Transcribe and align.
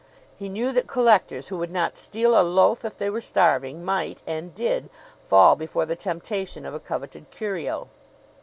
He 0.35 0.49
knew 0.49 0.71
that 0.71 0.87
collectors 0.87 1.49
who 1.49 1.59
would 1.59 1.69
not 1.69 1.95
steal 1.95 2.35
a 2.35 2.41
loaf 2.41 2.83
if 2.83 2.97
they 2.97 3.07
were 3.11 3.21
starving 3.21 3.85
might 3.85 4.23
and 4.25 4.51
did 4.55 4.89
fall 5.23 5.55
before 5.55 5.85
the 5.85 5.95
temptation 5.95 6.65
of 6.65 6.73
a 6.73 6.79
coveted 6.79 7.29
curio. 7.29 7.87